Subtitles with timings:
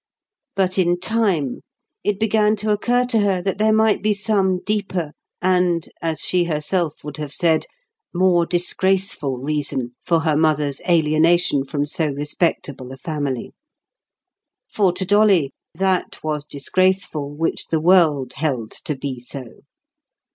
[0.55, 1.59] But in time
[2.03, 5.11] it began to occur to her that there might be some deeper
[5.43, 7.67] and, as she herself would have said,
[8.11, 13.51] more disgraceful reason for her mother's alienation from so respectable a family.
[14.73, 19.59] For, to Dolly, that was disgraceful which the world held to be so.